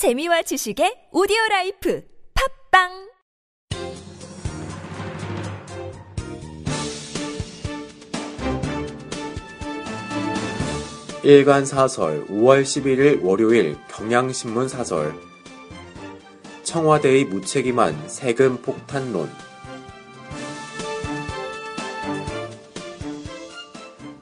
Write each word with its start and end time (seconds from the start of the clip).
재미와 0.00 0.40
지식의 0.40 1.12
오디오 1.12 1.36
life 1.50 2.02
팟빵! 2.32 3.10
일간 11.22 11.66
사설 11.66 12.26
5월 12.28 12.62
11일 12.62 13.22
월요일 13.22 13.76
경향신문 13.90 14.68
사설. 14.68 15.12
청와대의 16.62 17.26
무책임한 17.26 18.08
세금 18.08 18.56
폭탄론. 18.62 19.28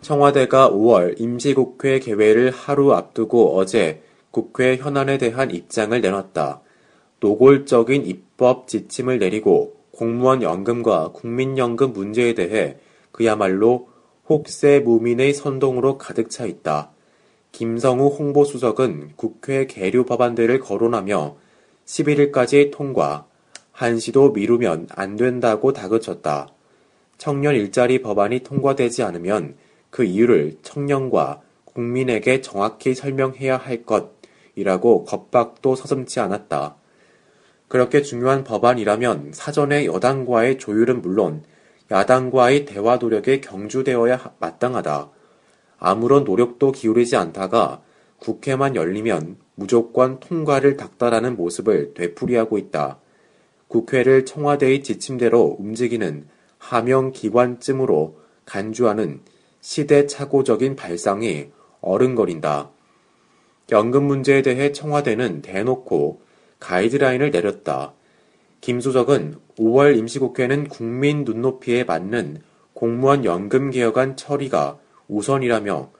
청와대가 0.00 0.70
5월 0.70 1.20
임시국회 1.20 2.00
개회를 2.00 2.50
하루 2.50 2.94
앞두고 2.94 3.56
어제 3.56 4.07
국회 4.30 4.76
현안에 4.76 5.18
대한 5.18 5.50
입장을 5.50 5.98
내놨다. 6.00 6.60
노골적인 7.20 8.06
입법 8.06 8.68
지침을 8.68 9.18
내리고 9.18 9.74
공무원 9.90 10.42
연금과 10.42 11.12
국민연금 11.12 11.92
문제에 11.92 12.34
대해 12.34 12.76
그야말로 13.10 13.88
혹세 14.28 14.80
무민의 14.80 15.34
선동으로 15.34 15.98
가득 15.98 16.30
차 16.30 16.46
있다. 16.46 16.90
김성우 17.52 18.08
홍보수석은 18.08 19.14
국회 19.16 19.66
계류 19.66 20.04
법안들을 20.04 20.60
거론하며 20.60 21.36
11일까지 21.86 22.70
통과, 22.70 23.26
한시도 23.72 24.32
미루면 24.32 24.88
안 24.90 25.16
된다고 25.16 25.72
다그쳤다. 25.72 26.48
청년 27.16 27.54
일자리 27.54 28.02
법안이 28.02 28.40
통과되지 28.40 29.02
않으면 29.02 29.56
그 29.90 30.04
이유를 30.04 30.58
청년과 30.62 31.40
국민에게 31.64 32.40
정확히 32.42 32.94
설명해야 32.94 33.56
할 33.56 33.84
것 33.84 34.17
이라고 34.58 35.04
겁박도 35.04 35.76
서슴지 35.76 36.18
않았다. 36.18 36.74
그렇게 37.68 38.02
중요한 38.02 38.42
법안이라면 38.42 39.30
사전에 39.32 39.86
여당과의 39.86 40.58
조율은 40.58 41.00
물론 41.00 41.44
야당과의 41.92 42.64
대화 42.64 42.96
노력에 42.96 43.40
경주되어야 43.40 44.34
마땅하다. 44.40 45.10
아무런 45.78 46.24
노력도 46.24 46.72
기울이지 46.72 47.14
않다가 47.14 47.82
국회만 48.18 48.74
열리면 48.74 49.36
무조건 49.54 50.18
통과를 50.18 50.76
닥달하는 50.76 51.36
모습을 51.36 51.94
되풀이하고 51.94 52.58
있다. 52.58 52.98
국회를 53.68 54.24
청와대의 54.24 54.82
지침대로 54.82 55.56
움직이는 55.60 56.26
하명 56.58 57.12
기관쯤으로 57.12 58.18
간주하는 58.44 59.20
시대착오적인 59.60 60.74
발상이 60.74 61.50
어른거린다. 61.80 62.72
연금 63.70 64.04
문제에 64.04 64.42
대해 64.42 64.72
청와대는 64.72 65.42
대놓고 65.42 66.22
가이드라인을 66.58 67.30
내렸다. 67.30 67.92
김수석은 68.60 69.36
5월 69.58 69.96
임시국회는 69.96 70.68
국민 70.68 71.24
눈높이에 71.24 71.84
맞는 71.84 72.40
공무원 72.72 73.24
연금 73.24 73.70
개혁안 73.70 74.16
처리가 74.16 74.78
우선이라며 75.08 75.90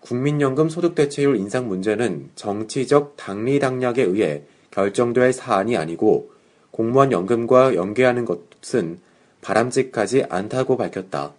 국민연금 0.00 0.68
소득대체율 0.68 1.36
인상 1.36 1.68
문제는 1.68 2.30
정치적 2.34 3.16
당리당략에 3.16 4.02
의해 4.02 4.42
결정될 4.70 5.32
사안이 5.32 5.76
아니고 5.76 6.32
공무원 6.70 7.12
연금과 7.12 7.74
연계하는 7.74 8.24
것은 8.24 9.00
바람직하지 9.42 10.24
않다고 10.28 10.76
밝혔다. 10.76 11.34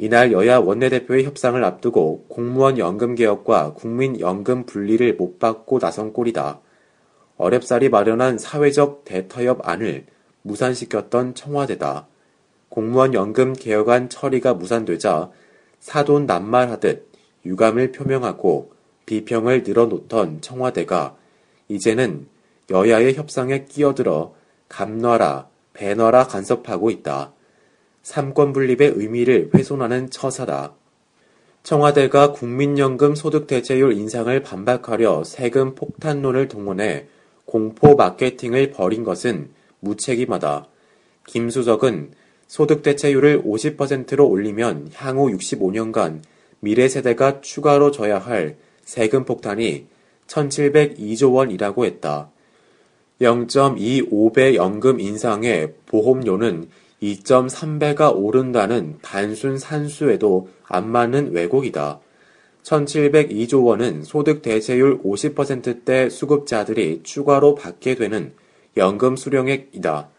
이날 0.00 0.30
여야 0.30 0.58
원내대표의 0.58 1.24
협상을 1.24 1.62
앞두고 1.62 2.26
공무원 2.28 2.78
연금 2.78 3.16
개혁과 3.16 3.74
국민 3.74 4.20
연금 4.20 4.64
분리를 4.64 5.16
못 5.16 5.40
받고 5.40 5.80
나선 5.80 6.12
꼴이다. 6.12 6.60
어렵사리 7.36 7.88
마련한 7.88 8.38
사회적 8.38 9.04
대타협 9.04 9.68
안을 9.68 10.06
무산시켰던 10.42 11.34
청와대다. 11.34 12.06
공무원 12.68 13.12
연금 13.12 13.54
개혁안 13.54 14.08
처리가 14.08 14.54
무산되자 14.54 15.32
사돈 15.80 16.26
낱말하듯 16.26 17.08
유감을 17.44 17.90
표명하고 17.90 18.70
비평을 19.04 19.64
늘어놓던 19.64 20.42
청와대가 20.42 21.16
이제는 21.66 22.28
여야의 22.70 23.14
협상에 23.14 23.64
끼어들어 23.64 24.34
감놔라, 24.68 25.48
배놔라 25.72 26.28
간섭하고 26.28 26.90
있다. 26.90 27.32
삼권 28.02 28.52
분립의 28.52 28.92
의미를 28.96 29.50
훼손하는 29.54 30.10
처사다. 30.10 30.74
청와대가 31.62 32.32
국민연금 32.32 33.14
소득대체율 33.14 33.92
인상을 33.92 34.42
반박하려 34.42 35.24
세금 35.24 35.74
폭탄론을 35.74 36.48
동원해 36.48 37.06
공포 37.44 37.94
마케팅을 37.94 38.70
벌인 38.70 39.04
것은 39.04 39.50
무책임하다. 39.80 40.66
김수석은 41.26 42.12
소득대체율을 42.46 43.42
50%로 43.42 44.26
올리면 44.26 44.90
향후 44.94 45.30
65년간 45.30 46.22
미래 46.60 46.88
세대가 46.88 47.40
추가로 47.40 47.90
져야 47.90 48.18
할 48.18 48.56
세금 48.82 49.24
폭탄이 49.24 49.86
1702조 50.26 51.34
원이라고 51.34 51.84
했다. 51.84 52.30
0.25배 53.20 54.54
연금 54.54 55.00
인상에 55.00 55.72
보험료는 55.86 56.68
2.3배가 57.02 58.12
오른다는 58.14 58.98
단순 59.02 59.58
산수에도 59.58 60.48
안 60.64 60.90
맞는 60.90 61.32
왜곡이다. 61.32 62.00
1702조 62.62 63.64
원은 63.64 64.02
소득 64.02 64.42
대체율 64.42 65.02
50%대 65.02 66.10
수급자들이 66.10 67.02
추가로 67.02 67.54
받게 67.54 67.94
되는 67.94 68.32
연금 68.76 69.16
수령액이다. 69.16 70.10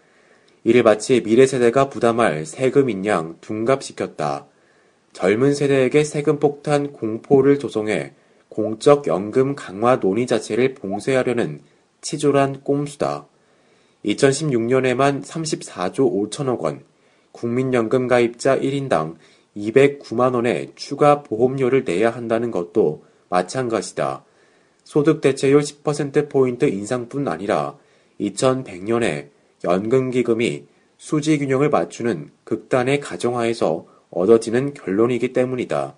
이를 0.63 0.83
마치 0.83 1.21
미래 1.21 1.45
세대가 1.45 1.89
부담할 1.89 2.45
세금인 2.45 3.05
양 3.05 3.37
둔갑시켰다. 3.41 4.47
젊은 5.13 5.53
세대에게 5.53 6.03
세금 6.03 6.39
폭탄 6.39 6.91
공포를 6.91 7.59
조성해 7.59 8.13
공적 8.49 9.07
연금 9.07 9.55
강화 9.55 9.99
논의 9.99 10.27
자체를 10.27 10.73
봉쇄하려는 10.73 11.61
치졸한 12.01 12.61
꼼수다. 12.63 13.27
2016년에만 14.05 15.23
34조 15.23 16.29
5천억 16.31 16.59
원, 16.59 16.83
국민연금 17.31 18.07
가입자 18.07 18.57
1인당 18.59 19.15
209만 19.55 20.35
원의 20.35 20.71
추가 20.75 21.23
보험료를 21.23 21.83
내야 21.83 22.09
한다는 22.09 22.51
것도 22.51 23.03
마찬가지다. 23.29 24.23
소득 24.83 25.21
대체율 25.21 25.61
10%포인트 25.61 26.65
인상뿐 26.65 27.27
아니라 27.27 27.77
2100년에 28.19 29.29
연금기금이 29.63 30.65
수지 30.97 31.37
균형을 31.37 31.69
맞추는 31.69 32.29
극단의 32.43 32.99
가정하에서 32.99 33.85
얻어지는 34.09 34.73
결론이기 34.73 35.33
때문이다. 35.33 35.95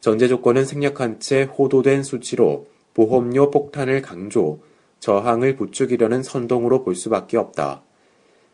전제 0.00 0.28
조건은 0.28 0.64
생략한 0.64 1.20
채 1.20 1.42
호도된 1.44 2.02
수치로 2.02 2.66
보험료 2.94 3.50
폭탄을 3.50 4.02
강조, 4.02 4.60
저항을 5.04 5.56
부추기려는 5.56 6.22
선동으로 6.22 6.82
볼 6.82 6.94
수밖에 6.94 7.36
없다. 7.36 7.82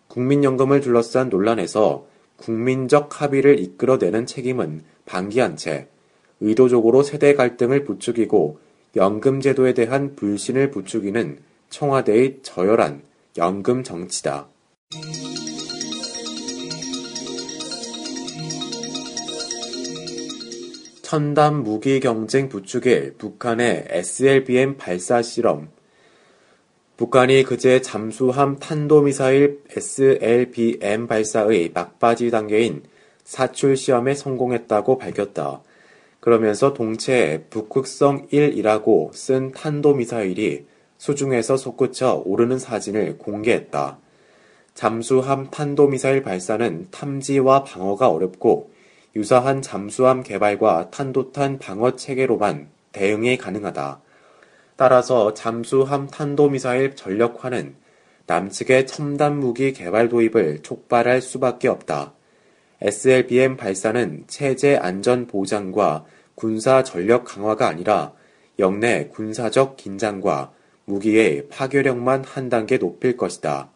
국민연금을 0.09 0.81
둘러싼 0.81 1.29
논란에서 1.29 2.09
국민적 2.39 3.23
합의를 3.23 3.61
이끌어내는 3.61 4.27
책임은 4.27 4.83
방기한 5.07 5.57
채 5.57 5.87
의도적으로 6.41 7.05
세대 7.05 7.35
갈등을 7.35 7.85
부추기고 7.85 8.59
연금제도에 8.97 9.75
대한 9.75 10.17
불신을 10.17 10.73
부추기는 10.73 11.39
청와대의 11.69 12.41
저열한 12.43 13.03
연금 13.37 13.85
정치다. 13.85 14.49
첨단 21.03 21.63
무기 21.63 22.01
경쟁 22.01 22.49
부추길 22.49 23.15
북한의 23.19 23.85
SLBM 23.89 24.79
발사 24.79 25.23
실험 25.23 25.69
북한이 27.01 27.45
그제 27.45 27.81
잠수함 27.81 28.59
탄도미사일 28.59 29.63
SLBM 29.75 31.07
발사의 31.07 31.71
막바지 31.73 32.31
단계인 32.31 32.83
사출 33.25 33.79
시험에 33.79 34.13
성공했다고 34.15 34.99
밝혔다. 34.99 35.63
그러면서 36.21 36.75
동체에 36.75 37.45
북극성 37.45 38.29
1이라고 38.29 39.15
쓴 39.15 39.51
탄도미사일이 39.53 40.67
수중에서 40.99 41.57
솟구쳐 41.57 42.23
오르는 42.27 42.59
사진을 42.59 43.17
공개했다. 43.17 43.97
잠수함 44.75 45.49
탄도미사일 45.51 46.23
발사는 46.23 46.89
탐지와 46.91 47.65
방어가 47.65 48.11
어렵고 48.11 48.73
유사한 49.17 49.63
잠수함 49.63 50.23
개발과 50.23 50.91
탄도탄 50.91 51.59
방어 51.61 51.97
체계로만 51.97 52.69
대응이 52.93 53.39
가능하다. 53.39 54.03
따라서 54.81 55.35
잠수함 55.35 56.07
탄도미사일 56.07 56.97
전력화는 56.97 57.75
남측의 58.25 58.87
첨단 58.87 59.39
무기 59.39 59.75
개발 59.75 60.09
도입을 60.09 60.61
촉발할 60.63 61.21
수밖에 61.21 61.69
없다. 61.69 62.15
SLBM 62.81 63.59
발사는 63.59 64.25
체제 64.27 64.79
안전 64.79 65.27
보장과 65.27 66.07
군사 66.35 66.83
전력 66.83 67.27
강화가 67.27 67.69
아니라 67.69 68.15
영내 68.59 69.09
군사적 69.09 69.77
긴장과 69.77 70.51
무기의 70.87 71.49
파괴력만 71.51 72.25
한 72.25 72.49
단계 72.49 72.79
높일 72.79 73.19
것이다. 73.19 73.69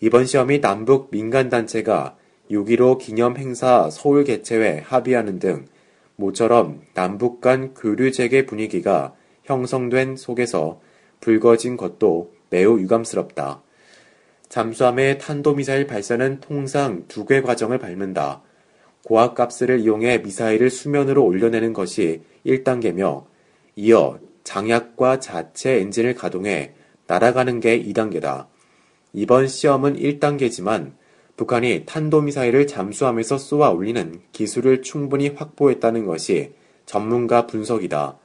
이번 0.00 0.24
시험이 0.24 0.62
남북 0.62 1.10
민간단체가 1.10 2.16
6.15 2.50 2.98
기념 2.98 3.36
행사 3.36 3.90
서울 3.90 4.24
개최에 4.24 4.78
합의하는 4.78 5.38
등 5.40 5.66
모처럼 6.16 6.80
남북 6.94 7.42
간 7.42 7.74
교류 7.74 8.12
재개 8.12 8.46
분위기가 8.46 9.12
형성된 9.46 10.16
속에서 10.16 10.80
불거진 11.20 11.76
것도 11.76 12.32
매우 12.50 12.78
유감스럽다. 12.78 13.62
잠수함의 14.48 15.18
탄도미사일 15.18 15.86
발사는 15.86 16.40
통상 16.40 17.04
두 17.08 17.26
개 17.26 17.40
과정을 17.40 17.78
밟는다. 17.78 18.42
고압갑스를 19.04 19.80
이용해 19.80 20.18
미사일을 20.18 20.70
수면으로 20.70 21.24
올려내는 21.24 21.72
것이 21.72 22.22
1단계며 22.44 23.24
이어 23.76 24.18
장약과 24.44 25.20
자체 25.20 25.80
엔진을 25.80 26.14
가동해 26.14 26.72
날아가는 27.06 27.60
게 27.60 27.80
2단계다. 27.82 28.46
이번 29.12 29.48
시험은 29.48 29.96
1단계지만 29.96 30.92
북한이 31.36 31.84
탄도미사일을 31.86 32.66
잠수함에서 32.66 33.38
쏘아 33.38 33.70
올리는 33.70 34.20
기술을 34.32 34.82
충분히 34.82 35.28
확보했다는 35.28 36.06
것이 36.06 36.54
전문가 36.86 37.46
분석이다. 37.46 38.18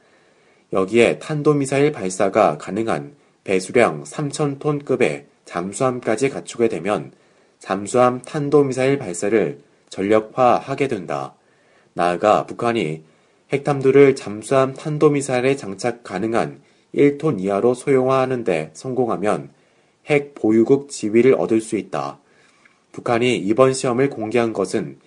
여기에 0.73 1.19
탄도미사일 1.19 1.91
발사가 1.91 2.57
가능한 2.57 3.15
배수량 3.44 4.03
3,000톤급의 4.03 5.25
잠수함까지 5.44 6.29
갖추게 6.29 6.69
되면 6.69 7.12
잠수함 7.59 8.21
탄도미사일 8.21 8.97
발사를 8.97 9.59
전력화하게 9.89 10.88
된다. 10.88 11.35
나아가 11.94 12.45
북한이 12.45 13.03
핵탐도를 13.51 14.15
잠수함 14.15 14.73
탄도미사일에 14.73 15.57
장착 15.57 16.03
가능한 16.03 16.62
1톤 16.95 17.41
이하로 17.41 17.74
소형화하는데 17.74 18.71
성공하면 18.74 19.50
핵 20.06 20.35
보유국 20.35 20.89
지위를 20.89 21.33
얻을 21.33 21.59
수 21.59 21.75
있다. 21.75 22.19
북한이 22.94 23.38
이번 23.38 23.74
시험을 23.74 24.09
공개한 24.09 24.53
것은 24.53 25.00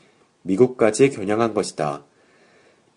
미국까지 0.43 1.10
겨냥한 1.10 1.55
것이다. 1.55 2.05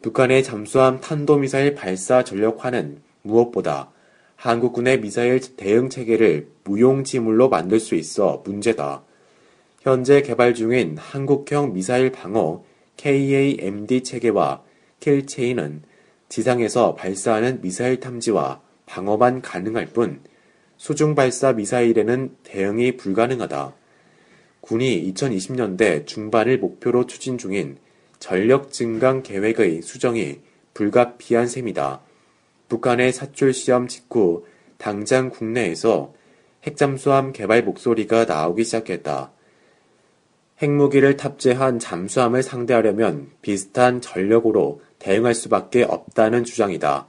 북한의 0.01 0.43
잠수함 0.43 1.01
탄도미사일 1.01 1.73
발사 1.73 2.23
전력화는 2.23 3.01
무엇보다 3.23 3.91
한국군의 4.35 5.01
미사일 5.01 5.39
대응 5.55 5.89
체계를 5.89 6.49
무용지물로 6.63 7.49
만들 7.49 7.79
수 7.79 7.95
있어 7.95 8.43
문제다. 8.45 9.03
현재 9.81 10.21
개발 10.21 10.53
중인 10.53 10.97
한국형 10.97 11.73
미사일 11.73 12.11
방어 12.11 12.63
KAMD 12.97 14.03
체계와 14.03 14.61
킬체인은 14.99 15.81
지상에서 16.29 16.93
발사하는 16.93 17.61
미사일 17.61 17.99
탐지와 17.99 18.61
방어만 18.85 19.41
가능할 19.41 19.87
뿐 19.87 20.21
수중 20.77 21.15
발사 21.15 21.53
미사일에는 21.53 22.35
대응이 22.43 22.97
불가능하다. 22.97 23.73
군이 24.61 25.11
2020년대 25.13 26.05
중반을 26.05 26.59
목표로 26.59 27.07
추진 27.07 27.39
중인 27.39 27.77
전력 28.19 28.71
증강 28.71 29.23
계획의 29.23 29.81
수정이 29.81 30.39
불가피한 30.73 31.47
셈이다. 31.47 32.01
북한의 32.69 33.13
사출 33.13 33.53
시험 33.53 33.87
직후 33.87 34.45
당장 34.77 35.29
국내에서 35.29 36.13
핵잠수함 36.63 37.31
개발 37.31 37.63
목소리가 37.63 38.25
나오기 38.25 38.63
시작했다. 38.63 39.31
핵무기를 40.61 41.17
탑재한 41.17 41.79
잠수함을 41.79 42.41
상대하려면 42.43 43.29
비슷한 43.41 44.01
전력으로 44.01 44.81
대응할 44.99 45.33
수밖에 45.35 45.83
없다는 45.83 46.43
주장이다. 46.43 47.07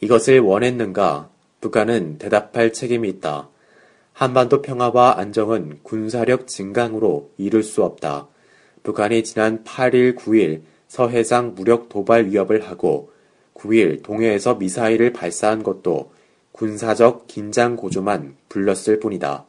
이것을 0.00 0.40
원했는가? 0.40 1.28
북한은 1.60 2.18
대답할 2.18 2.72
책임이 2.72 3.08
있다. 3.08 3.50
한반도 4.14 4.62
평화와 4.62 5.18
안정은 5.18 5.80
군사력 5.82 6.46
증강으로 6.46 7.30
이룰 7.36 7.62
수 7.62 7.84
없다. 7.84 8.28
북한이 8.82 9.24
지난 9.24 9.64
8일, 9.64 10.16
9일 10.16 10.62
서해상 10.88 11.54
무력 11.54 11.88
도발 11.88 12.26
위협을 12.26 12.68
하고 12.68 13.12
9일 13.54 14.02
동해에서 14.02 14.54
미사일을 14.54 15.12
발사한 15.12 15.62
것도 15.62 16.12
군사적 16.52 17.26
긴장 17.26 17.76
고조만 17.76 18.36
불렀을 18.48 19.00
뿐이다. 19.00 19.46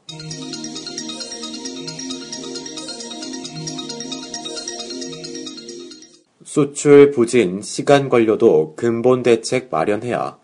수출 6.44 7.12
부진, 7.12 7.62
시간 7.62 8.10
걸려도 8.10 8.74
근본 8.76 9.24
대책 9.24 9.70
마련해야 9.72 10.38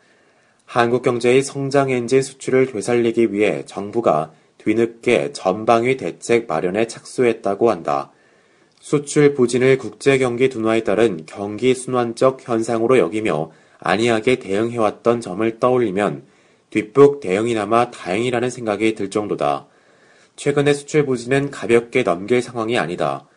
한국 0.65 1.01
경제의 1.01 1.43
성장 1.43 1.89
엔진 1.89 2.21
수출을 2.21 2.67
되살리기 2.67 3.33
위해 3.33 3.63
정부가 3.65 4.31
뒤늦게 4.57 5.33
전방위 5.33 5.97
대책 5.97 6.47
마련에 6.47 6.87
착수했다고 6.87 7.69
한다. 7.69 8.11
수출 8.89 9.33
부진을 9.33 9.77
국제 9.77 10.17
경기 10.17 10.47
둔화에 10.47 10.85
따른 10.85 11.25
경기 11.25 11.75
순환적 11.75 12.47
현상으로 12.47 12.99
여기며 12.99 13.51
안이하게 13.79 14.39
대응해왔던 14.39 15.19
점을 15.19 15.59
떠올리면 15.59 16.23
뒷북 16.69 17.19
대응이나마 17.19 17.91
다행이라는 17.91 18.49
생각이 18.49 18.95
들 18.95 19.09
정도다. 19.09 19.67
최근의 20.37 20.73
수출 20.73 21.05
부진은 21.05 21.51
가볍게 21.51 22.03
넘길 22.03 22.41
상황이 22.41 22.77
아니다. 22.77 23.27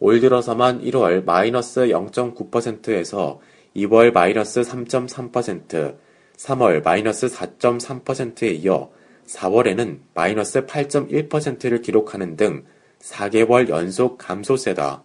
올 0.00 0.18
들어서만 0.18 0.82
1월 0.82 1.24
마이너스 1.24 1.82
0.9%에서 1.82 3.38
2월 3.76 4.12
마이너스 4.12 4.62
3.3%, 4.62 5.96
3월 6.36 6.82
마이너스 6.82 7.28
4.3%에 7.28 8.50
이어 8.50 8.90
4월에는 9.28 9.98
마이너스 10.14 10.66
8.1%를 10.66 11.82
기록하는 11.82 12.36
등 12.36 12.64
4개월 13.00 13.68
연속 13.68 14.18
감소세다. 14.18 15.04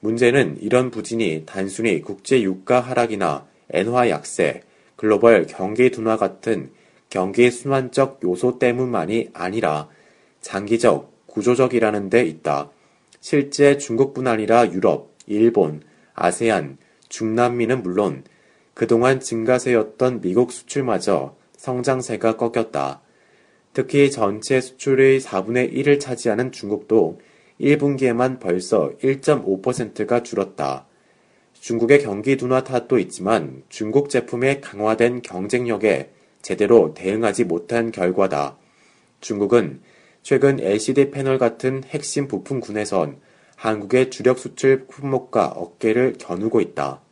문제는 0.00 0.58
이런 0.60 0.90
부진이 0.90 1.44
단순히 1.46 2.00
국제 2.00 2.42
유가 2.42 2.80
하락이나 2.80 3.46
엔화 3.70 4.08
약세, 4.08 4.62
글로벌 4.96 5.46
경기 5.46 5.90
둔화 5.90 6.16
같은 6.16 6.72
경기 7.08 7.50
순환적 7.50 8.20
요소 8.24 8.58
때문만이 8.58 9.30
아니라 9.32 9.88
장기적, 10.40 11.26
구조적이라는 11.26 12.10
데 12.10 12.24
있다. 12.24 12.70
실제 13.20 13.76
중국뿐 13.76 14.26
아니라 14.26 14.70
유럽, 14.72 15.14
일본, 15.26 15.82
아세안, 16.14 16.78
중남미는 17.08 17.82
물론 17.82 18.24
그동안 18.74 19.20
증가세였던 19.20 20.22
미국 20.22 20.52
수출마저 20.52 21.36
성장세가 21.56 22.36
꺾였다. 22.36 23.02
특히 23.72 24.10
전체 24.10 24.60
수출의 24.60 25.20
4분의 25.20 25.72
1을 25.72 26.00
차지하는 26.00 26.52
중국도 26.52 27.20
1분기에만 27.60 28.40
벌써 28.40 28.92
1.5%가 29.02 30.22
줄었다. 30.22 30.86
중국의 31.60 32.02
경기 32.02 32.36
둔화 32.36 32.64
탓도 32.64 32.98
있지만 32.98 33.62
중국 33.68 34.08
제품의 34.08 34.60
강화된 34.60 35.22
경쟁력에 35.22 36.10
제대로 36.42 36.94
대응하지 36.94 37.44
못한 37.44 37.92
결과다. 37.92 38.56
중국은 39.20 39.80
최근 40.22 40.58
LCD 40.58 41.10
패널 41.10 41.38
같은 41.38 41.84
핵심 41.84 42.28
부품군에선 42.28 43.18
한국의 43.56 44.10
주력 44.10 44.38
수출 44.38 44.86
품목과 44.86 45.48
어깨를 45.48 46.14
겨누고 46.18 46.62
있다. 46.62 47.02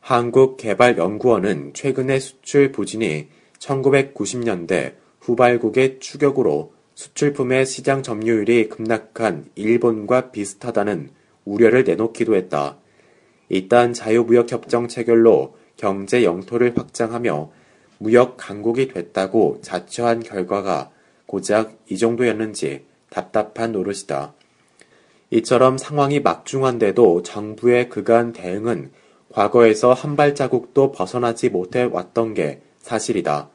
한국개발연구원은 0.00 1.72
최근의 1.74 2.20
수출 2.20 2.72
부진이 2.72 3.28
1990년대 3.58 4.94
후발국의 5.28 5.98
추격으로 6.00 6.72
수출품의 6.94 7.66
시장 7.66 8.02
점유율이 8.02 8.70
급락한 8.70 9.50
일본과 9.56 10.30
비슷하다는 10.30 11.10
우려를 11.44 11.84
내놓기도 11.84 12.34
했다. 12.34 12.78
이딴 13.50 13.92
자유무역협정 13.92 14.88
체결로 14.88 15.54
경제 15.76 16.24
영토를 16.24 16.72
확장하며 16.76 17.50
무역 17.98 18.36
강국이 18.38 18.88
됐다고 18.88 19.58
자처한 19.60 20.20
결과가 20.20 20.90
고작 21.26 21.76
이 21.90 21.98
정도였는지 21.98 22.86
답답한 23.10 23.72
노릇이다. 23.72 24.32
이처럼 25.30 25.76
상황이 25.76 26.20
막중한데도 26.20 27.22
정부의 27.22 27.90
그간 27.90 28.32
대응은 28.32 28.92
과거에서 29.30 29.92
한 29.92 30.16
발자국도 30.16 30.92
벗어나지 30.92 31.50
못해 31.50 31.82
왔던 31.82 32.32
게 32.32 32.62
사실이다. 32.78 33.50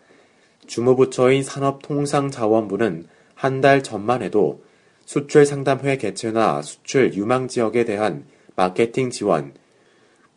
주무부처인 0.67 1.43
산업통상자원부는 1.43 3.07
한 3.35 3.61
달 3.61 3.83
전만 3.83 4.21
해도 4.21 4.63
수출 5.05 5.45
상담회 5.45 5.97
개최나 5.97 6.61
수출 6.61 7.13
유망 7.13 7.49
지역에 7.49 7.83
대한 7.83 8.25
마케팅 8.55 9.09
지원, 9.09 9.53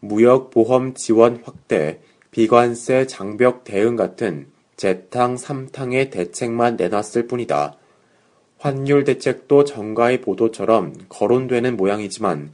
무역 0.01 0.51
보험 0.51 0.95
지원 0.95 1.41
확대, 1.45 2.01
비관세 2.33 3.07
장벽 3.07 3.63
대응 3.65 3.95
같은 3.95 4.49
재탕, 4.77 5.37
삼탕의 5.37 6.11
대책만 6.11 6.77
내놨을 6.77 7.29
뿐이다. 7.29 7.77
환율 8.59 9.05
대책도 9.05 9.65
정가의 9.65 10.21
보도처럼 10.21 10.95
거론되는 11.09 11.77
모양이지만 11.77 12.53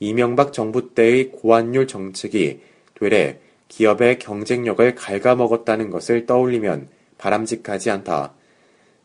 이명박 0.00 0.52
정부 0.52 0.94
때의 0.94 1.32
고환율 1.32 1.86
정책이 1.86 2.60
되레 3.00 3.40
기업의 3.68 4.18
경쟁력을 4.18 4.94
갉아먹었다는 4.94 5.90
것을 5.90 6.26
떠올리면 6.26 6.88
바람직하지 7.24 7.90
않다. 7.90 8.34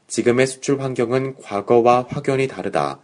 지금의 0.08 0.46
수출 0.46 0.82
환경은 0.82 1.38
과거와 1.42 2.08
확연히 2.10 2.48
다르다. 2.48 3.00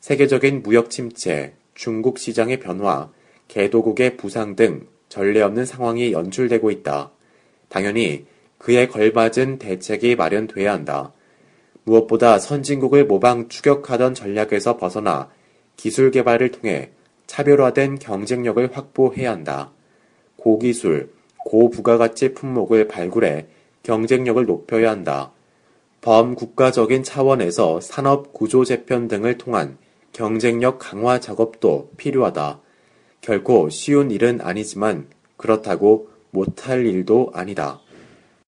세계적인 0.00 0.62
무역 0.64 0.90
침체, 0.90 1.54
중국 1.74 2.18
시장의 2.18 2.58
변화, 2.58 3.08
개도국의 3.46 4.16
부상 4.16 4.56
등 4.56 4.88
전례 5.08 5.42
없는 5.42 5.64
상황이 5.64 6.12
연출되고 6.12 6.72
있다. 6.72 7.12
당연히 7.68 8.26
그에 8.58 8.88
걸맞은 8.88 9.60
대책이 9.60 10.16
마련돼야 10.16 10.72
한다. 10.72 11.12
무엇보다 11.84 12.40
선진국을 12.40 13.04
모방 13.04 13.48
추격하던 13.48 14.14
전략에서 14.14 14.76
벗어나 14.76 15.30
기술 15.76 16.10
개발을 16.10 16.50
통해 16.50 16.90
차별화된 17.28 18.00
경쟁력을 18.00 18.68
확보해야 18.72 19.30
한다. 19.30 19.70
고기술, 20.36 21.12
고부가가치 21.44 22.34
품목을 22.34 22.88
발굴해 22.88 23.46
경쟁력을 23.88 24.44
높여야 24.44 24.90
한다. 24.90 25.32
범국가적인 26.02 27.04
차원에서 27.04 27.80
산업 27.80 28.34
구조 28.34 28.62
재편 28.62 29.08
등을 29.08 29.38
통한 29.38 29.78
경쟁력 30.12 30.78
강화 30.78 31.18
작업도 31.20 31.92
필요하다. 31.96 32.60
결코 33.22 33.70
쉬운 33.70 34.10
일은 34.10 34.42
아니지만 34.42 35.06
그렇다고 35.38 36.10
못할 36.32 36.84
일도 36.84 37.30
아니다. 37.32 37.80